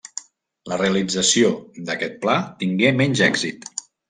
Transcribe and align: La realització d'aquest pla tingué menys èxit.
La 0.71 0.79
realització 0.81 1.51
d'aquest 1.91 2.17
pla 2.25 2.39
tingué 2.65 2.95
menys 3.05 3.23
èxit. 3.29 3.71